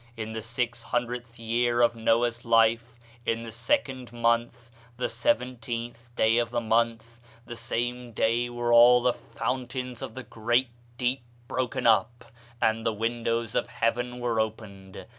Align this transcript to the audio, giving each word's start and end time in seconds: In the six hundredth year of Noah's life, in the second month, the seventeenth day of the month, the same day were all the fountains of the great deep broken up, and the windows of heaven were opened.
In 0.17 0.33
the 0.33 0.41
six 0.41 0.81
hundredth 0.81 1.37
year 1.37 1.83
of 1.83 1.95
Noah's 1.95 2.43
life, 2.43 2.99
in 3.23 3.43
the 3.43 3.51
second 3.51 4.11
month, 4.11 4.71
the 4.97 5.07
seventeenth 5.07 6.09
day 6.15 6.39
of 6.39 6.49
the 6.49 6.59
month, 6.59 7.19
the 7.45 7.55
same 7.55 8.11
day 8.11 8.49
were 8.49 8.73
all 8.73 9.03
the 9.03 9.13
fountains 9.13 10.01
of 10.01 10.15
the 10.15 10.23
great 10.23 10.69
deep 10.97 11.21
broken 11.47 11.85
up, 11.85 12.25
and 12.59 12.83
the 12.83 12.91
windows 12.91 13.53
of 13.53 13.67
heaven 13.67 14.19
were 14.19 14.39
opened. 14.39 15.05